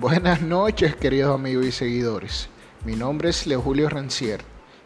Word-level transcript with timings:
Buenas 0.00 0.40
noches, 0.40 0.96
queridos 0.96 1.34
amigos 1.34 1.66
y 1.66 1.72
seguidores. 1.72 2.48
Mi 2.86 2.96
nombre 2.96 3.28
es 3.28 3.46
Leo 3.46 3.60
Julio 3.60 3.90
Rancier 3.90 4.40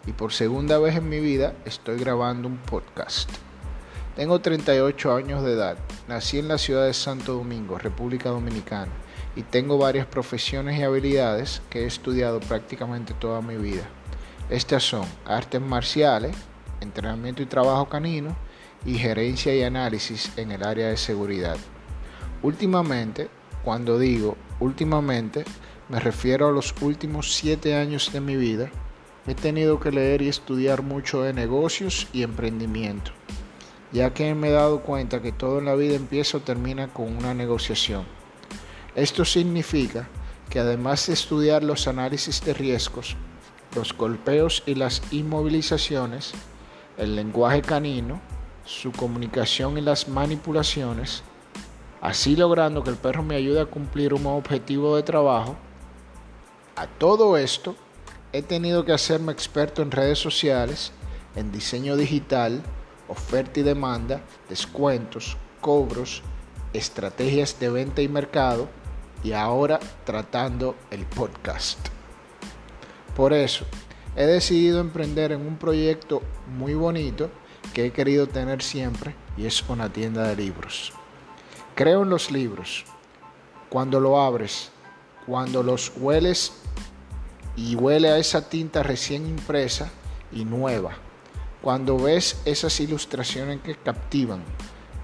y 0.09 0.13
por 0.13 0.33
segunda 0.33 0.77
vez 0.81 0.97
en 0.97 1.09
mi 1.09 1.21
vida 1.21 1.55
estoy 1.65 2.01
grabando 2.01 2.49
un 2.49 2.57
podcast. 2.57 3.31
Tengo 4.17 4.41
38 4.41 5.15
años 5.15 5.45
de 5.45 5.53
edad, 5.53 5.79
nací 6.09 6.41
en 6.41 6.49
la 6.49 6.59
ciudad 6.59 6.87
de 6.87 6.95
Santo 6.95 7.35
Domingo, 7.35 7.79
República 7.79 8.31
Dominicana, 8.31 8.91
y 9.37 9.43
tengo 9.43 9.79
varias 9.79 10.07
profesiones 10.07 10.81
y 10.81 10.83
habilidades 10.83 11.63
que 11.71 11.85
he 11.85 11.87
estudiado 11.87 12.41
prácticamente 12.41 13.15
toda 13.15 13.41
mi 13.41 13.55
vida. 13.55 13.85
Estas 14.51 14.83
son 14.83 15.07
artes 15.27 15.61
marciales, 15.61 16.35
entrenamiento 16.81 17.41
y 17.41 17.47
trabajo 17.47 17.89
canino 17.89 18.37
y 18.85 18.99
gerencia 18.99 19.55
y 19.55 19.63
análisis 19.63 20.37
en 20.37 20.51
el 20.51 20.65
área 20.65 20.89
de 20.89 20.97
seguridad. 20.97 21.57
Últimamente, 22.43 23.29
cuando 23.63 23.97
digo 23.97 24.37
últimamente, 24.65 25.45
me 25.89 26.01
refiero 26.01 26.49
a 26.49 26.53
los 26.53 26.75
últimos 26.81 27.35
siete 27.35 27.77
años 27.77 28.13
de 28.13 28.21
mi 28.21 28.37
vida, 28.37 28.71
he 29.27 29.35
tenido 29.35 29.79
que 29.79 29.93
leer 29.93 30.23
y 30.23 30.29
estudiar 30.29 30.83
mucho 30.83 31.23
de 31.23 31.33
negocios 31.33 32.09
y 32.13 32.23
emprendimiento, 32.23 33.13
ya 33.93 34.13
que 34.13 34.35
me 34.35 34.49
he 34.49 34.53
dado 34.53 34.81
cuenta 34.81 35.23
que 35.23 35.33
todo 35.33 35.59
en 35.59 35.67
la 35.67 35.75
vida 35.75 35.95
empieza 35.95 36.39
o 36.39 36.41
termina 36.41 36.89
con 36.89 37.17
una 37.17 37.35
negociación. 37.35 38.05
Esto 38.95 39.25
significa 39.25 40.09
que 40.51 40.61
además 40.61 41.07
de 41.07 41.15
estudiar 41.15 41.63
los 41.63 41.89
análisis 41.89 42.45
de 42.45 42.55
riesgos, 42.55 43.17
los 43.75 43.93
golpeos 43.97 44.63
y 44.67 44.75
las 44.75 45.03
inmovilizaciones, 45.11 46.33
el 46.97 47.17
lenguaje 47.17 47.61
canino, 47.61 48.21
su 48.65 48.93
comunicación 48.93 49.79
y 49.79 49.81
las 49.81 50.09
manipulaciones, 50.09 51.23
así 52.05 52.37
logrando 52.37 52.85
que 52.85 52.91
el 52.91 52.97
perro 52.97 53.23
me 53.23 53.35
ayude 53.35 53.63
a 53.63 53.65
cumplir 53.65 54.13
un 54.13 54.27
objetivo 54.27 54.95
de 54.95 55.03
trabajo. 55.03 55.57
A 56.77 56.87
todo 56.87 57.39
esto, 57.39 57.77
he 58.35 58.43
tenido 58.43 58.85
que 58.85 58.93
hacerme 58.93 59.33
experto 59.33 59.81
en 59.81 59.91
redes 59.91 60.19
sociales, 60.19 60.93
en 61.35 61.51
diseño 61.51 61.97
digital, 61.97 62.63
oferta 63.09 63.61
y 63.61 63.63
demanda, 63.63 64.21
descuentos, 64.51 65.39
cobros, 65.63 66.23
estrategias 66.75 67.59
de 67.59 67.71
venta 67.71 68.03
y 68.03 68.09
mercado 68.09 68.69
y 69.23 69.33
ahora 69.33 69.81
tratando 70.05 70.77
el 70.91 71.07
podcast. 71.07 71.79
Por 73.17 73.33
eso, 73.33 73.65
he 74.15 74.27
decidido 74.27 74.81
emprender 74.81 75.33
en 75.33 75.41
un 75.41 75.57
proyecto 75.57 76.21
muy 76.55 76.75
bonito 76.75 77.31
que 77.73 77.87
he 77.87 77.93
querido 77.93 78.27
tener 78.27 78.63
siempre 78.63 79.15
y 79.39 79.47
es 79.47 79.67
una 79.71 79.91
tienda 79.91 80.29
de 80.29 80.37
libros. 80.37 80.93
Creo 81.75 82.05
en 82.05 82.11
los 82.11 82.31
libros. 82.31 82.85
Cuando 83.69 83.99
lo 83.99 84.21
abres, 84.21 84.71
cuando 85.27 85.65
los 85.65 85.93
hueles 85.97 86.53
y 87.57 87.75
huele 87.75 88.11
a 88.11 88.19
esa 88.19 88.49
tinta 88.49 88.85
recién 88.85 89.27
impresa 89.27 89.91
y 90.31 90.45
nueva. 90.45 90.93
Cuando 91.63 91.99
ves 91.99 92.41
esas 92.45 92.79
ilustraciones 92.79 93.61
que 93.63 93.75
captivan. 93.75 94.45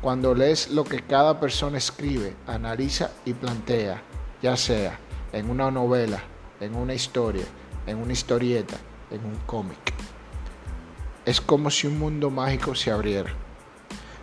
Cuando 0.00 0.32
lees 0.32 0.70
lo 0.70 0.84
que 0.84 1.02
cada 1.02 1.40
persona 1.40 1.78
escribe, 1.78 2.36
analiza 2.46 3.10
y 3.24 3.34
plantea, 3.34 4.02
ya 4.40 4.56
sea 4.56 4.96
en 5.32 5.50
una 5.50 5.72
novela, 5.72 6.22
en 6.60 6.76
una 6.76 6.94
historia, 6.94 7.44
en 7.86 7.98
una 7.98 8.12
historieta, 8.12 8.76
en 9.10 9.24
un 9.24 9.34
cómic. 9.46 9.92
Es 11.24 11.40
como 11.40 11.68
si 11.70 11.88
un 11.88 11.98
mundo 11.98 12.30
mágico 12.30 12.76
se 12.76 12.92
abriera. 12.92 13.32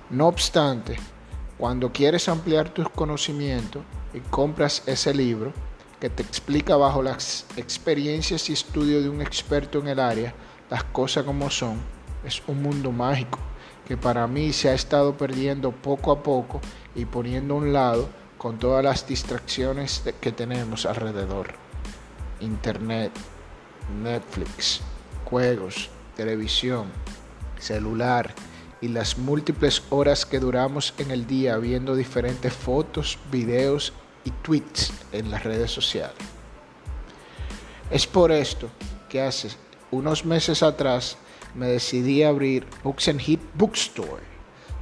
No 0.09 0.27
obstante, 0.27 0.97
cuando 1.57 1.91
quieres 1.91 2.29
ampliar 2.29 2.69
tus 2.69 2.89
conocimientos 2.89 3.83
y 4.13 4.19
compras 4.19 4.83
ese 4.85 5.13
libro 5.13 5.53
que 5.99 6.09
te 6.09 6.21
explica 6.21 6.75
bajo 6.75 7.01
las 7.01 7.45
experiencias 7.55 8.49
y 8.49 8.53
estudios 8.53 9.03
de 9.03 9.09
un 9.09 9.21
experto 9.21 9.79
en 9.79 9.87
el 9.87 9.99
área 9.99 10.33
las 10.69 10.83
cosas 10.83 11.23
como 11.23 11.49
son, 11.49 11.79
es 12.25 12.43
un 12.47 12.61
mundo 12.61 12.91
mágico 12.91 13.39
que 13.87 13.95
para 13.95 14.27
mí 14.27 14.51
se 14.51 14.69
ha 14.69 14.73
estado 14.73 15.15
perdiendo 15.15 15.71
poco 15.71 16.11
a 16.11 16.21
poco 16.21 16.59
y 16.93 17.05
poniendo 17.05 17.53
a 17.53 17.57
un 17.57 17.71
lado 17.71 18.09
con 18.37 18.59
todas 18.59 18.83
las 18.83 19.07
distracciones 19.07 20.03
que 20.19 20.31
tenemos 20.33 20.85
alrededor. 20.85 21.53
Internet, 22.41 23.13
Netflix, 24.03 24.81
juegos, 25.23 25.89
televisión, 26.17 26.87
celular, 27.59 28.33
y 28.81 28.89
las 28.89 29.17
múltiples 29.17 29.83
horas 29.89 30.25
que 30.25 30.39
duramos 30.39 30.93
en 30.97 31.11
el 31.11 31.25
día 31.27 31.57
viendo 31.57 31.95
diferentes 31.95 32.53
fotos, 32.53 33.17
videos 33.31 33.93
y 34.23 34.31
tweets 34.31 34.93
en 35.11 35.31
las 35.31 35.43
redes 35.43 35.71
sociales. 35.71 36.17
Es 37.89 38.05
por 38.05 38.31
esto 38.31 38.69
que 39.09 39.21
hace 39.21 39.49
unos 39.91 40.25
meses 40.25 40.63
atrás 40.63 41.17
me 41.55 41.67
decidí 41.67 42.23
a 42.23 42.29
abrir 42.29 42.65
Books 42.83 43.07
and 43.07 43.21
Hip 43.25 43.41
Bookstore, 43.55 44.23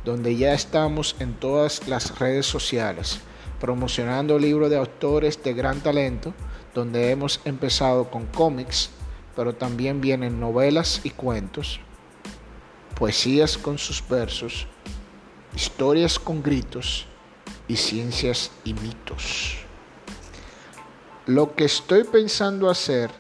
donde 0.04 0.36
ya 0.36 0.54
estamos 0.54 1.16
en 1.20 1.34
todas 1.36 1.88
las 1.88 2.18
redes 2.20 2.46
sociales 2.46 3.20
promocionando 3.60 4.38
libros 4.38 4.70
de 4.70 4.78
autores 4.78 5.42
de 5.44 5.54
gran 5.54 5.80
talento, 5.82 6.34
donde 6.74 7.12
hemos 7.12 7.40
empezado 7.46 8.10
con 8.10 8.26
cómics, 8.28 8.90
pero 9.36 9.56
también 9.56 10.02
vienen 10.02 10.40
novelas 10.40 11.02
y 11.04 11.10
cuentos, 11.10 11.80
poesías 12.96 13.58
con 13.58 13.78
sus 13.78 14.08
versos, 14.08 14.68
historias 15.56 16.18
con 16.18 16.42
gritos 16.42 17.06
y 17.68 17.76
ciencias 17.76 18.52
y 18.64 18.74
mitos. 18.74 19.58
Lo 21.26 21.56
que 21.56 21.66
estoy 21.66 22.04
pensando 22.04 22.70
hacer 22.70 23.12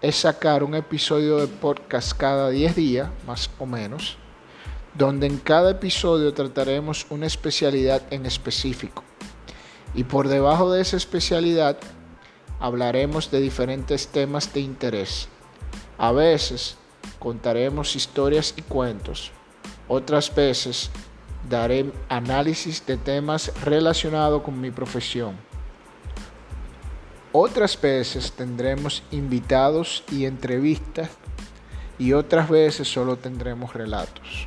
es 0.00 0.16
sacar 0.16 0.62
un 0.62 0.74
episodio 0.74 1.38
de 1.38 1.46
podcast 1.46 2.16
cada 2.16 2.50
10 2.50 2.76
días, 2.76 3.08
más 3.26 3.50
o 3.58 3.66
menos, 3.66 4.16
donde 4.94 5.26
en 5.26 5.38
cada 5.38 5.72
episodio 5.72 6.32
trataremos 6.32 7.06
una 7.10 7.26
especialidad 7.26 8.02
en 8.10 8.26
específico. 8.26 9.02
Y 9.94 10.04
por 10.04 10.28
debajo 10.28 10.70
de 10.72 10.82
esa 10.82 10.96
especialidad 10.96 11.78
hablaremos 12.60 13.30
de 13.30 13.40
diferentes 13.40 14.08
temas 14.08 14.52
de 14.54 14.60
interés. 14.60 15.28
A 15.98 16.12
veces 16.12 16.76
contaremos 17.24 17.96
historias 17.96 18.52
y 18.54 18.62
cuentos. 18.62 19.32
Otras 19.88 20.32
veces 20.32 20.90
daré 21.48 21.90
análisis 22.10 22.84
de 22.86 22.98
temas 22.98 23.50
relacionados 23.64 24.42
con 24.42 24.60
mi 24.60 24.70
profesión. 24.70 25.34
Otras 27.32 27.80
veces 27.80 28.30
tendremos 28.32 29.02
invitados 29.10 30.04
y 30.12 30.26
entrevistas 30.26 31.08
y 31.98 32.12
otras 32.12 32.48
veces 32.50 32.86
solo 32.86 33.16
tendremos 33.16 33.72
relatos. 33.72 34.46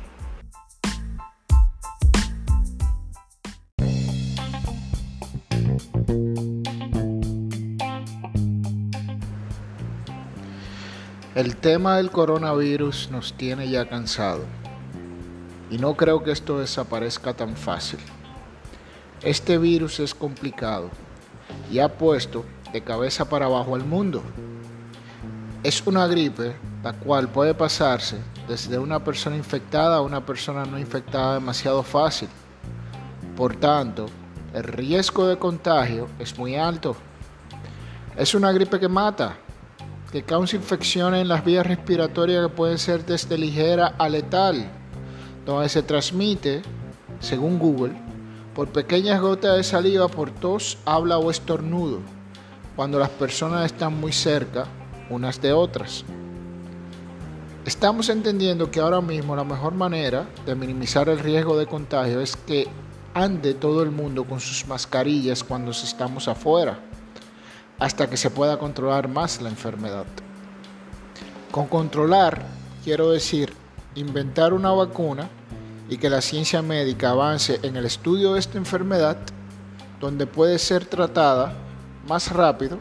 El 11.38 11.54
tema 11.54 11.98
del 11.98 12.10
coronavirus 12.10 13.10
nos 13.12 13.32
tiene 13.32 13.68
ya 13.68 13.88
cansado 13.88 14.42
y 15.70 15.78
no 15.78 15.96
creo 15.96 16.24
que 16.24 16.32
esto 16.32 16.58
desaparezca 16.58 17.32
tan 17.32 17.54
fácil. 17.54 18.00
Este 19.22 19.56
virus 19.56 20.00
es 20.00 20.16
complicado 20.16 20.90
y 21.70 21.78
ha 21.78 21.96
puesto 21.96 22.44
de 22.72 22.82
cabeza 22.82 23.28
para 23.28 23.46
abajo 23.46 23.76
al 23.76 23.84
mundo. 23.84 24.20
Es 25.62 25.86
una 25.86 26.08
gripe 26.08 26.56
la 26.82 26.92
cual 26.94 27.28
puede 27.28 27.54
pasarse 27.54 28.16
desde 28.48 28.76
una 28.76 29.04
persona 29.04 29.36
infectada 29.36 29.98
a 29.98 30.00
una 30.00 30.26
persona 30.26 30.64
no 30.64 30.76
infectada 30.76 31.34
demasiado 31.34 31.84
fácil. 31.84 32.28
Por 33.36 33.54
tanto, 33.54 34.06
el 34.52 34.64
riesgo 34.64 35.28
de 35.28 35.38
contagio 35.38 36.08
es 36.18 36.36
muy 36.36 36.56
alto. 36.56 36.96
Es 38.16 38.34
una 38.34 38.50
gripe 38.50 38.80
que 38.80 38.88
mata, 38.88 39.36
que 40.10 40.22
causa 40.22 40.56
infecciones 40.56 41.20
en 41.20 41.28
las 41.28 41.44
vías 41.44 41.66
respiratorias 41.66 42.46
que 42.46 42.54
pueden 42.54 42.78
ser 42.78 43.04
desde 43.04 43.36
ligera 43.36 43.94
a 43.98 44.08
letal, 44.08 44.70
donde 45.44 45.68
se 45.68 45.82
transmite, 45.82 46.62
según 47.20 47.58
Google, 47.58 47.92
por 48.54 48.68
pequeñas 48.68 49.20
gotas 49.20 49.56
de 49.56 49.64
saliva 49.64 50.08
por 50.08 50.30
tos, 50.30 50.78
habla 50.84 51.18
o 51.18 51.30
estornudo, 51.30 52.00
cuando 52.74 52.98
las 52.98 53.10
personas 53.10 53.66
están 53.66 54.00
muy 54.00 54.12
cerca 54.12 54.66
unas 55.10 55.40
de 55.40 55.52
otras. 55.52 56.04
Estamos 57.66 58.08
entendiendo 58.08 58.70
que 58.70 58.80
ahora 58.80 59.02
mismo 59.02 59.36
la 59.36 59.44
mejor 59.44 59.74
manera 59.74 60.26
de 60.46 60.54
minimizar 60.54 61.10
el 61.10 61.18
riesgo 61.18 61.58
de 61.58 61.66
contagio 61.66 62.20
es 62.20 62.34
que 62.34 62.66
ande 63.12 63.52
todo 63.52 63.82
el 63.82 63.90
mundo 63.90 64.24
con 64.24 64.40
sus 64.40 64.66
mascarillas 64.66 65.44
cuando 65.44 65.72
estamos 65.72 66.28
afuera 66.28 66.78
hasta 67.78 68.10
que 68.10 68.16
se 68.16 68.30
pueda 68.30 68.58
controlar 68.58 69.08
más 69.08 69.40
la 69.40 69.48
enfermedad. 69.48 70.06
Con 71.50 71.66
controlar 71.66 72.44
quiero 72.84 73.10
decir 73.10 73.52
inventar 73.94 74.52
una 74.52 74.70
vacuna 74.70 75.28
y 75.88 75.96
que 75.96 76.10
la 76.10 76.20
ciencia 76.20 76.60
médica 76.60 77.10
avance 77.10 77.60
en 77.62 77.76
el 77.76 77.86
estudio 77.86 78.34
de 78.34 78.40
esta 78.40 78.58
enfermedad 78.58 79.16
donde 80.00 80.26
puede 80.26 80.58
ser 80.58 80.84
tratada 80.84 81.54
más 82.06 82.30
rápido 82.30 82.78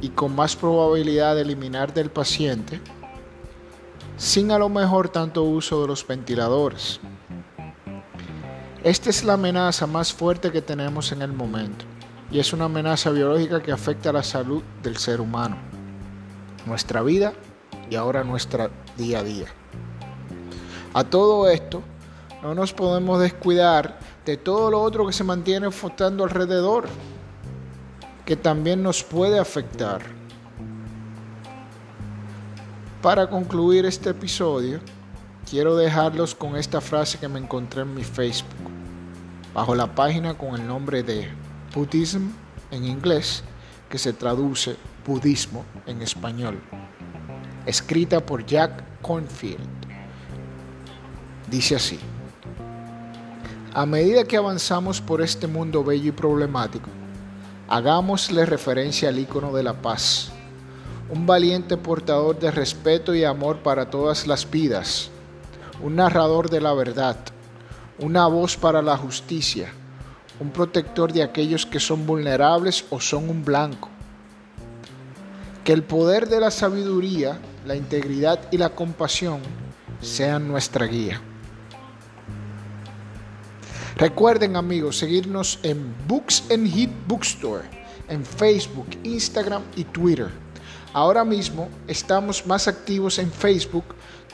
y 0.00 0.08
con 0.10 0.34
más 0.34 0.56
probabilidad 0.56 1.34
de 1.34 1.42
eliminar 1.42 1.94
del 1.94 2.10
paciente 2.10 2.80
sin 4.16 4.50
a 4.50 4.58
lo 4.58 4.68
mejor 4.68 5.08
tanto 5.08 5.42
uso 5.44 5.80
de 5.80 5.88
los 5.88 6.06
ventiladores. 6.06 7.00
Esta 8.82 9.10
es 9.10 9.24
la 9.24 9.34
amenaza 9.34 9.86
más 9.86 10.12
fuerte 10.12 10.50
que 10.50 10.62
tenemos 10.62 11.12
en 11.12 11.22
el 11.22 11.32
momento 11.32 11.84
y 12.30 12.38
es 12.38 12.52
una 12.52 12.66
amenaza 12.66 13.10
biológica 13.10 13.62
que 13.62 13.72
afecta 13.72 14.10
a 14.10 14.12
la 14.12 14.22
salud 14.22 14.62
del 14.82 14.96
ser 14.96 15.20
humano, 15.20 15.56
nuestra 16.66 17.02
vida 17.02 17.32
y 17.90 17.96
ahora 17.96 18.22
nuestra 18.22 18.70
día 18.96 19.18
a 19.18 19.24
día. 19.24 19.46
A 20.94 21.04
todo 21.04 21.48
esto, 21.48 21.82
no 22.42 22.54
nos 22.54 22.72
podemos 22.72 23.20
descuidar 23.20 23.98
de 24.24 24.36
todo 24.36 24.70
lo 24.70 24.80
otro 24.80 25.06
que 25.06 25.12
se 25.12 25.24
mantiene 25.24 25.70
flotando 25.70 26.24
alrededor, 26.24 26.88
que 28.24 28.36
también 28.36 28.82
nos 28.82 29.02
puede 29.02 29.38
afectar. 29.38 30.00
Para 33.02 33.28
concluir 33.28 33.86
este 33.86 34.10
episodio, 34.10 34.80
quiero 35.48 35.74
dejarlos 35.74 36.34
con 36.34 36.56
esta 36.56 36.80
frase 36.80 37.18
que 37.18 37.28
me 37.28 37.40
encontré 37.40 37.82
en 37.82 37.94
mi 37.94 38.04
Facebook, 38.04 38.70
bajo 39.52 39.74
la 39.74 39.94
página 39.94 40.36
con 40.36 40.54
el 40.54 40.66
nombre 40.66 41.02
de 41.02 41.28
Buddhism 41.74 42.30
en 42.72 42.84
inglés, 42.84 43.44
que 43.88 43.98
se 43.98 44.12
traduce 44.12 44.76
budismo 45.06 45.64
en 45.86 46.02
español, 46.02 46.60
escrita 47.66 48.24
por 48.24 48.44
Jack 48.44 49.00
Cornfield. 49.02 49.68
Dice 51.48 51.76
así, 51.76 51.98
a 53.72 53.86
medida 53.86 54.24
que 54.24 54.36
avanzamos 54.36 55.00
por 55.00 55.22
este 55.22 55.46
mundo 55.46 55.84
bello 55.84 56.08
y 56.08 56.12
problemático, 56.12 56.88
hagámosle 57.68 58.46
referencia 58.46 59.08
al 59.08 59.18
icono 59.20 59.52
de 59.52 59.62
la 59.62 59.80
paz, 59.80 60.32
un 61.08 61.24
valiente 61.24 61.76
portador 61.76 62.38
de 62.38 62.50
respeto 62.50 63.14
y 63.14 63.22
amor 63.22 63.58
para 63.58 63.90
todas 63.90 64.26
las 64.26 64.48
vidas, 64.50 65.10
un 65.80 65.96
narrador 65.96 66.50
de 66.50 66.60
la 66.60 66.72
verdad, 66.74 67.16
una 68.00 68.26
voz 68.26 68.56
para 68.56 68.82
la 68.82 68.96
justicia, 68.96 69.72
un 70.40 70.50
protector 70.50 71.12
de 71.12 71.22
aquellos 71.22 71.66
que 71.66 71.78
son 71.78 72.06
vulnerables 72.06 72.84
o 72.90 72.98
son 72.98 73.28
un 73.28 73.44
blanco. 73.44 73.88
Que 75.64 75.72
el 75.72 75.82
poder 75.82 76.28
de 76.28 76.40
la 76.40 76.50
sabiduría, 76.50 77.38
la 77.66 77.76
integridad 77.76 78.40
y 78.50 78.56
la 78.56 78.70
compasión 78.70 79.40
sean 80.00 80.48
nuestra 80.48 80.86
guía. 80.86 81.20
Recuerden 83.96 84.56
amigos 84.56 84.96
seguirnos 84.96 85.58
en 85.62 85.94
Books 86.08 86.44
and 86.50 86.66
Hit 86.66 86.90
Bookstore, 87.06 87.64
en 88.08 88.24
Facebook, 88.24 88.86
Instagram 89.04 89.62
y 89.76 89.84
Twitter. 89.84 90.30
Ahora 90.94 91.22
mismo 91.22 91.68
estamos 91.86 92.46
más 92.46 92.66
activos 92.66 93.18
en 93.18 93.30
Facebook 93.30 93.84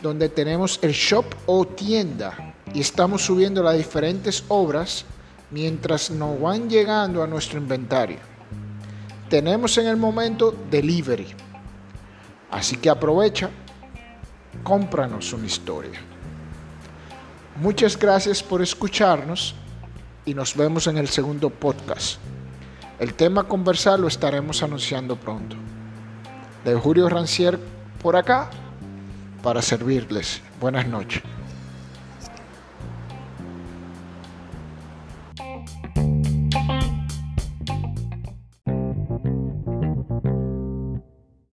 donde 0.03 0.29
tenemos 0.29 0.79
el 0.82 0.93
shop 0.93 1.25
o 1.47 1.67
tienda 1.67 2.55
y 2.73 2.81
estamos 2.81 3.23
subiendo 3.23 3.62
las 3.62 3.76
diferentes 3.76 4.44
obras 4.49 5.05
mientras 5.50 6.10
nos 6.10 6.40
van 6.40 6.69
llegando 6.69 7.22
a 7.22 7.26
nuestro 7.26 7.58
inventario. 7.58 8.19
Tenemos 9.28 9.76
en 9.78 9.87
el 9.87 9.96
momento 9.96 10.54
delivery. 10.70 11.26
Así 12.50 12.76
que 12.76 12.88
aprovecha, 12.88 13.50
cómpranos 14.62 15.32
una 15.32 15.46
historia. 15.46 16.00
Muchas 17.60 17.98
gracias 17.98 18.43
por 18.43 18.62
escucharnos 18.62 19.54
y 20.25 20.34
nos 20.34 20.56
vemos 20.56 20.87
en 20.87 20.98
el 20.98 21.08
segundo 21.08 21.50
podcast. 21.50 22.19
El 22.98 23.14
tema 23.14 23.43
a 23.43 23.44
conversar 23.44 23.98
lo 23.98 24.08
estaremos 24.08 24.62
anunciando 24.62 25.16
pronto. 25.16 25.56
De 26.64 26.75
Julio 26.75 27.08
Rancier 27.08 27.58
por 28.02 28.16
acá 28.16 28.50
para 29.43 29.62
servirles. 29.62 30.40
Buenas 30.60 30.87
noches. 30.87 31.22